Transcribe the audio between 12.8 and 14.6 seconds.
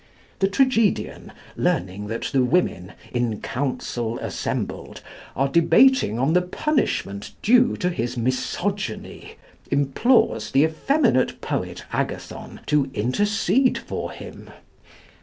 intercede for him.